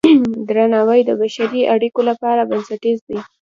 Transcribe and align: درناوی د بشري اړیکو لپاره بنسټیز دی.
درناوی 0.47 1.01
د 1.05 1.11
بشري 1.21 1.61
اړیکو 1.73 2.01
لپاره 2.09 2.47
بنسټیز 2.49 2.99
دی. 3.07 3.19